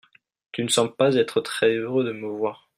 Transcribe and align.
tu 0.51 0.63
ne 0.63 0.67
sembles 0.67 0.95
pas 0.95 1.13
être 1.13 1.41
très 1.41 1.75
heureux 1.75 2.03
de 2.03 2.11
me 2.11 2.25
voir. 2.25 2.67